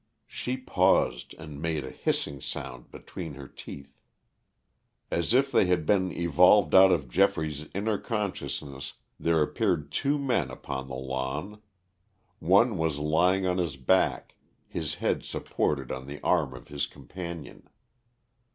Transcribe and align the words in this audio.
She 0.25 0.57
paused 0.57 1.35
and 1.35 1.61
made 1.61 1.85
a 1.85 1.91
hissing 1.91 2.41
sound 2.41 2.89
between 2.89 3.35
her 3.35 3.47
teeth. 3.47 3.99
As 5.11 5.31
if 5.31 5.51
they 5.51 5.67
had 5.67 5.85
been 5.85 6.11
evolved 6.11 6.73
out 6.73 6.91
of 6.91 7.07
Geoffrey's 7.07 7.69
inner 7.75 7.99
consciousness, 7.99 8.95
there 9.19 9.43
appeared 9.43 9.91
two 9.91 10.17
men 10.17 10.49
upon 10.49 10.87
the 10.87 10.95
lawn 10.95 11.61
One 12.39 12.79
was 12.79 12.97
lying 12.97 13.45
on 13.45 13.59
his 13.59 13.77
back, 13.77 14.33
his 14.67 14.95
head 14.95 15.23
supported 15.23 15.91
on 15.91 16.07
the 16.07 16.19
arm 16.23 16.55
of 16.55 16.69
his 16.69 16.87
companion. 16.87 17.69